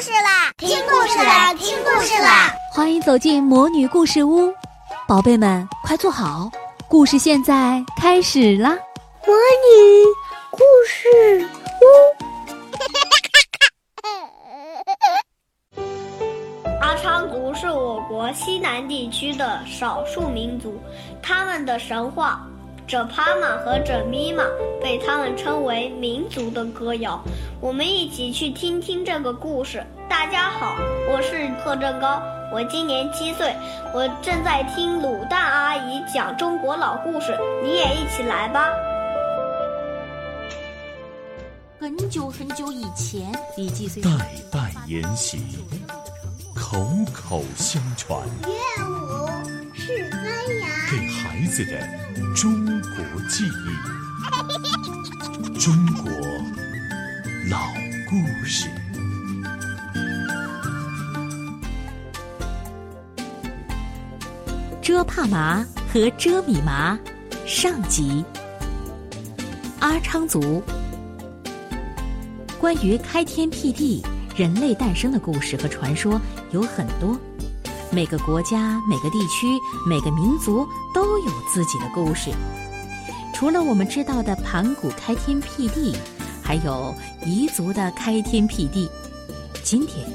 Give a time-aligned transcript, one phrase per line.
[0.00, 0.52] 事啦！
[0.58, 1.54] 听故事啦！
[1.54, 2.52] 听故事啦！
[2.72, 4.52] 欢迎走进魔女故事屋，
[5.08, 6.50] 宝贝们快坐好，
[6.86, 8.76] 故事现在开始啦！
[9.26, 10.04] 魔女
[10.50, 11.48] 故事
[11.80, 11.86] 屋。
[16.82, 20.78] 阿昌族是我国西南地区的少数民族，
[21.22, 22.46] 他们的神话。
[22.88, 24.44] 这帕玛和这咪玛
[24.80, 27.20] 被他们称为民族的歌谣，
[27.60, 29.84] 我们一起去听听这个故事。
[30.08, 30.76] 大家好，
[31.10, 32.22] 我是贺振高，
[32.52, 33.52] 我今年七岁，
[33.92, 38.70] 我正在听卤蛋阿姨讲中国老故事，你也一起来吧。
[41.80, 44.10] 很久很久以前，李继岁代
[44.52, 45.40] 代沿袭，
[46.54, 48.22] 口口相传。
[48.44, 48.54] 乐
[48.88, 49.26] 舞
[49.74, 51.78] 是发芽，给孩子的。
[52.34, 52.90] 中国
[53.28, 53.48] 记忆，
[55.60, 56.10] 中国
[57.50, 57.58] 老
[58.08, 58.70] 故事。
[64.80, 66.98] 遮帕麻和遮米麻
[67.44, 68.24] 上集。
[69.80, 70.62] 阿昌族。
[72.58, 74.02] 关于开天辟地、
[74.34, 76.18] 人类诞生的故事和传说
[76.50, 77.20] 有很多。
[77.90, 79.46] 每个国家、每个地区、
[79.86, 82.30] 每个民族都有自己的故事。
[83.32, 85.96] 除了我们知道的盘古开天辟地，
[86.42, 88.90] 还有彝族的开天辟地。
[89.62, 90.06] 今天，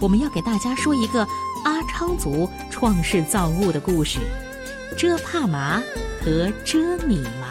[0.00, 1.20] 我们要给大家说一个
[1.64, 4.18] 阿昌族创世造物的故事——
[4.96, 5.82] 遮帕麻
[6.24, 7.48] 和遮米麻。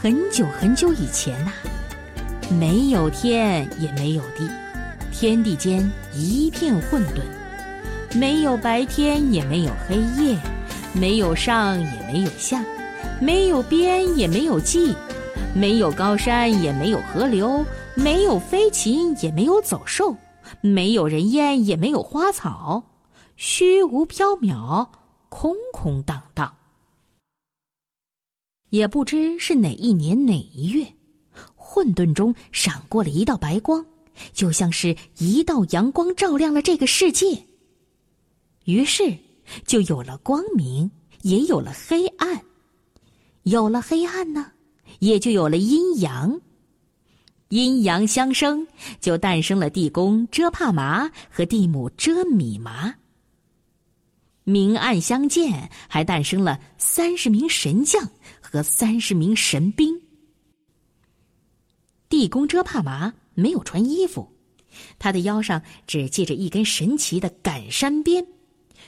[0.00, 1.52] 很久很久以前呐，
[2.58, 4.48] 没有天也没有地，
[5.12, 7.39] 天地间一片混沌。
[8.12, 10.36] 没有白天，也没有黑夜；
[10.92, 12.60] 没有上，也没有下；
[13.20, 14.92] 没有边，也没有际；
[15.54, 20.16] 没有高山，也没有河流；没有飞禽，也没有走兽；
[20.60, 22.82] 没有人烟，也没有花草，
[23.36, 24.88] 虚无缥缈，
[25.28, 26.52] 空空荡荡。
[28.70, 30.84] 也不知是哪一年哪一月，
[31.54, 33.86] 混沌中闪过了一道白光，
[34.32, 37.46] 就像是一道阳光照亮了这个世界。
[38.64, 39.16] 于是，
[39.66, 40.90] 就有了光明，
[41.22, 42.40] 也有了黑暗。
[43.44, 44.52] 有了黑暗呢，
[44.98, 46.40] 也就有了阴阳。
[47.48, 48.66] 阴阳相生，
[49.00, 52.94] 就诞生了地公遮帕麻和地母遮米麻。
[54.44, 58.08] 明暗相见，还诞生了三十名神将
[58.40, 60.00] 和三十名神兵。
[62.08, 64.32] 地公遮帕麻没有穿衣服，
[64.98, 68.26] 他的腰上只系着一根神奇的赶山鞭。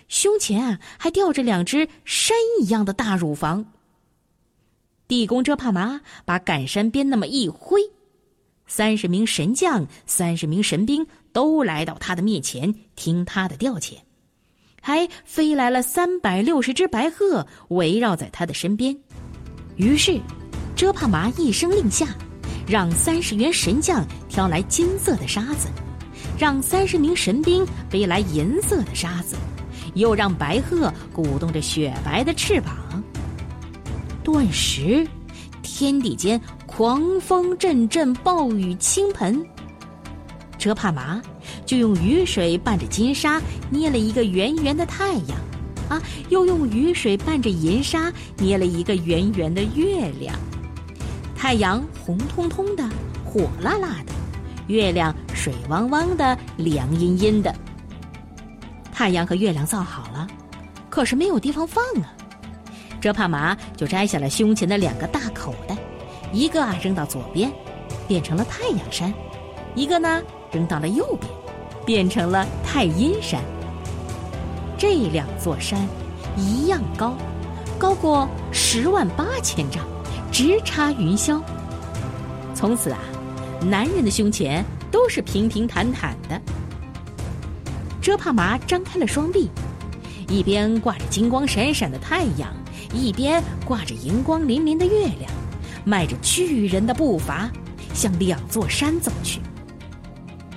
[0.08, 3.64] 胸前啊，还吊着两只山一样的大乳房。
[5.08, 7.80] 地公遮帕麻把赶山鞭那么一挥，
[8.66, 13.98] 三十名神将、三十名神兵都来到他的面前听他的调遣，
[14.80, 18.96] 还飞来了三百六十只白鹤围绕在他的身边。
[19.76, 20.18] 于是，
[20.74, 22.08] 遮帕麻一声令下，
[22.66, 25.68] 让三十员神将挑来金色的沙子，
[26.38, 29.36] 让三十名神兵背来银色的沙子。
[29.94, 33.02] 又让白鹤鼓动着雪白的翅膀，
[34.24, 35.06] 顿时，
[35.62, 39.44] 天地间狂风阵阵，暴雨倾盆。
[40.58, 41.20] 遮帕麻
[41.66, 45.36] 就用雨水伴着金沙捏了一个圆圆的太阳，
[45.88, 50.34] 啊，又用雨水伴着银沙捏了一个圆圆的月亮。
[51.36, 52.88] 太阳红彤彤的，
[53.24, 54.12] 火辣辣的；
[54.68, 57.52] 月亮水汪汪的，凉阴阴的。
[58.92, 60.28] 太阳和月亮造好了，
[60.90, 62.12] 可是没有地方放啊。
[63.00, 65.76] 遮帕麻就摘下了胸前的两个大口袋，
[66.32, 67.50] 一个啊扔到左边，
[68.06, 69.10] 变成了太阳山；
[69.74, 71.32] 一个呢扔到了右边，
[71.84, 73.40] 变成了太阴山。
[74.78, 75.84] 这两座山
[76.36, 77.16] 一样高，
[77.78, 79.82] 高过十万八千丈，
[80.30, 81.40] 直插云霄。
[82.54, 83.00] 从此啊，
[83.62, 86.40] 男人的胸前都是平平坦坦的。
[88.02, 89.48] 遮帕麻张开了双臂，
[90.28, 92.52] 一边挂着金光闪闪的太阳，
[92.92, 95.30] 一边挂着银光粼粼的月亮，
[95.84, 97.48] 迈着巨人的步伐
[97.94, 99.40] 向两座山走去。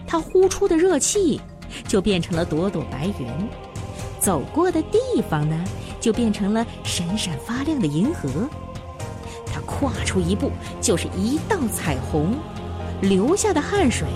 [0.07, 1.39] 他呼出的热气
[1.87, 3.27] 就变成了朵朵白云，
[4.19, 4.97] 走过的地
[5.29, 5.63] 方呢，
[6.01, 8.27] 就变成了闪闪发亮的银河。
[9.45, 10.51] 他跨出一步
[10.81, 12.33] 就是一道彩虹，
[13.01, 14.07] 流下的汗水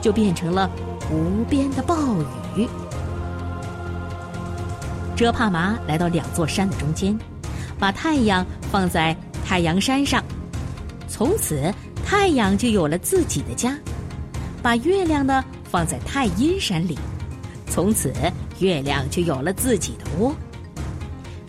[0.00, 0.70] 就变成了
[1.12, 2.24] 无边的暴雨。
[2.56, 2.68] 雨，
[5.16, 7.18] 遮帕麻来到两座山的中间，
[7.78, 10.22] 把太阳放在太阳山上，
[11.08, 11.72] 从此
[12.04, 13.72] 太阳就有了自己的家；
[14.62, 16.98] 把月亮呢放在太阴山里，
[17.66, 18.12] 从此
[18.58, 20.34] 月亮就有了自己的窝。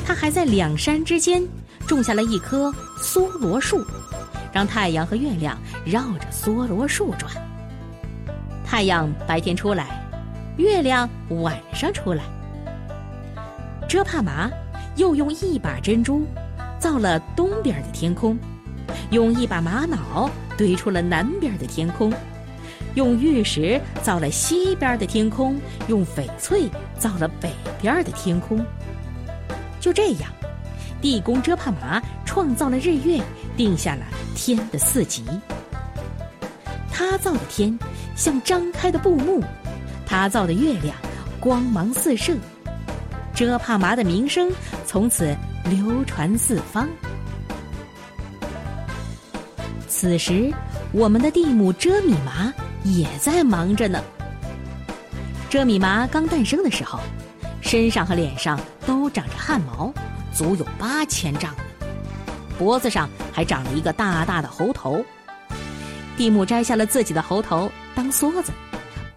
[0.03, 1.41] 他还在两山之间
[1.87, 3.85] 种下了一棵梭罗树，
[4.51, 7.31] 让太阳和月亮绕着梭罗树转。
[8.65, 10.00] 太阳白天出来，
[10.57, 12.23] 月亮晚上出来。
[13.87, 14.49] 遮帕麻
[14.95, 16.25] 又用一把珍珠
[16.79, 18.37] 造了东边的天空，
[19.11, 22.11] 用一把玛瑙堆出了南边的天空，
[22.95, 27.51] 用玉石造了西边的天空，用翡翠造了北
[27.81, 28.63] 边的天空。
[29.79, 30.31] 就这样，
[31.01, 33.21] 地宫遮帕麻创造了日月，
[33.57, 34.05] 定下了
[34.35, 35.25] 天的四极。
[36.91, 37.77] 他造的天
[38.15, 39.43] 像张开的布幕，
[40.11, 40.93] 他造的月亮
[41.39, 42.35] 光芒四射。
[43.33, 44.51] 遮帕麻的名声
[44.85, 46.85] 从此流传四方。
[49.87, 50.53] 此时，
[50.91, 52.53] 我们的蒂姆遮米麻
[52.83, 54.03] 也在忙着呢。
[55.49, 56.99] 遮米麻刚诞生的时候，
[57.61, 59.93] 身上和脸上都长着汗毛，
[60.33, 61.55] 足有八千丈。
[62.59, 65.03] 脖子上还长了一个大大的猴头。
[66.17, 68.51] 蒂姆摘下了自己的猴头当梭子，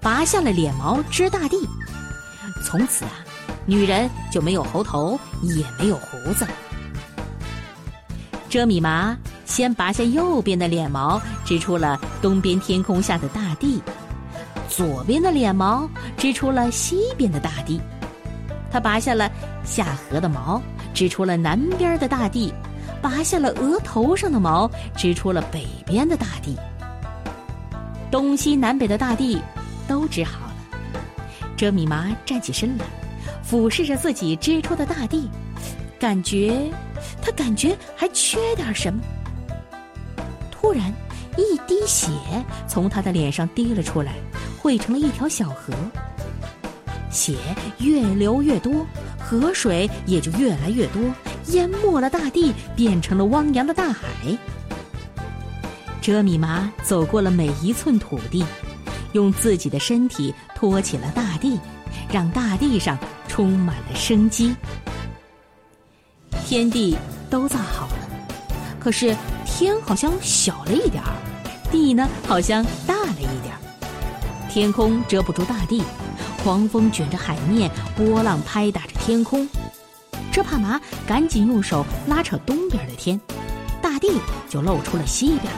[0.05, 1.57] 拔下了脸毛织大地。
[2.65, 3.11] 从此啊。
[3.67, 6.47] 女人就没有猴头，也没有胡子。
[8.47, 9.17] 遮米麻
[9.47, 13.81] 先拔下右边的脸毛，织出了东边天空下的大地；
[14.69, 17.81] 左边的脸毛织出了西边的大地。
[18.71, 19.31] 她拔下了
[19.65, 20.61] 下颌的毛，
[20.93, 22.53] 织出了南边的大地；
[23.01, 26.55] 拔下了额头上的毛，织出了北边的大地。
[28.11, 29.41] 东西南北的大地
[29.89, 30.55] 都织好了，
[31.57, 32.85] 遮米麻站起身来。
[33.43, 35.29] 俯视着自己织出的大地，
[35.99, 36.71] 感觉
[37.21, 39.01] 他感觉还缺点什么。
[40.51, 40.91] 突然，
[41.37, 42.09] 一滴血
[42.67, 44.15] 从他的脸上滴了出来，
[44.59, 45.75] 汇成了一条小河。
[47.11, 47.37] 血
[47.79, 48.87] 越流越多，
[49.19, 51.03] 河水也就越来越多，
[51.49, 54.09] 淹没了大地，变成了汪洋的大海。
[56.01, 58.45] 遮米麻走过了每一寸土地，
[59.15, 61.59] 用自己的身体托起了大地，
[62.13, 62.97] 让大地上。
[63.27, 64.55] 充满了生机，
[66.47, 66.97] 天地
[67.29, 68.09] 都造好了，
[68.79, 71.11] 可是天好像小了一点儿，
[71.73, 73.59] 地呢好像大了一点儿。
[74.49, 75.83] 天空遮不住大地，
[76.45, 79.49] 狂风卷着海面，波浪拍打着天空。
[80.31, 83.21] 这帕麻赶紧用手拉扯东边的天，
[83.83, 84.13] 大地
[84.49, 85.53] 就露出了西边；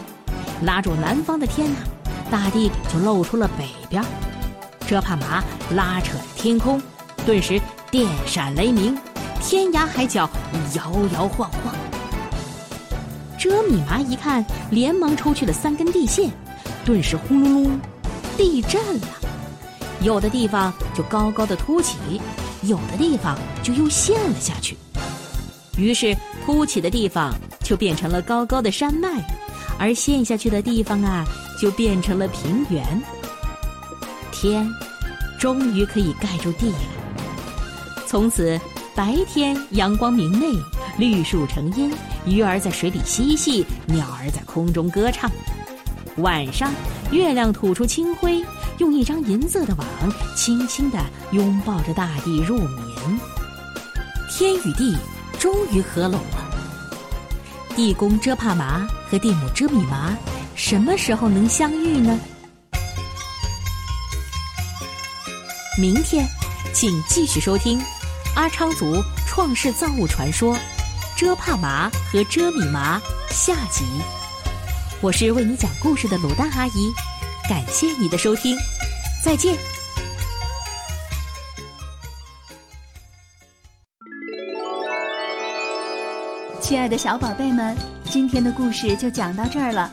[0.63, 1.77] 拉住南方的天呢，
[2.31, 4.03] 大地就露出了北边。
[4.87, 5.43] 遮帕麻
[5.75, 6.81] 拉扯着天空。
[7.25, 8.97] 顿时电闪雷鸣，
[9.41, 10.31] 天涯海角
[10.75, 11.75] 摇摇晃晃。
[13.37, 16.31] 遮米麻一看，连忙抽去了三根地线，
[16.85, 17.81] 顿时轰隆隆，
[18.37, 19.09] 地震了。
[20.03, 21.97] 有的地方就高高的凸起，
[22.63, 24.77] 有的地方就又陷了下去。
[25.77, 29.09] 于是凸起的地方就变成了高高的山脉，
[29.79, 31.25] 而陷下去的地方啊，
[31.59, 33.03] 就变成了平原。
[34.33, 34.69] 天
[35.39, 36.79] 终于可以盖住地了。
[38.07, 38.59] 从此，
[38.95, 40.47] 白天阳光明媚，
[40.99, 41.93] 绿树成荫，
[42.25, 45.31] 鱼儿在水里嬉戏，鸟儿在空中歌唱。
[46.19, 46.73] 晚上，
[47.11, 48.43] 月亮吐出清辉，
[48.79, 49.87] 用一张银色的网，
[50.35, 50.99] 轻轻地
[51.33, 53.21] 拥抱着大地入眠。
[54.31, 54.97] 天与地
[55.39, 56.47] 终于合拢了。
[57.75, 60.17] 地宫遮帕麻和地母遮米麻，
[60.57, 62.19] 什么时候能相遇呢？
[65.79, 66.27] 明天，
[66.73, 67.79] 请继续收听。
[68.35, 70.57] 阿昌族创世造物传说，
[71.15, 73.85] 遮帕麻和遮米麻下集。
[75.03, 76.91] 我是为你讲故事的卤蛋阿姨，
[77.49, 78.57] 感谢你的收听，
[79.23, 79.57] 再见。
[86.61, 87.77] 亲爱的小宝贝们，
[88.11, 89.93] 今天的故事就讲到这儿了。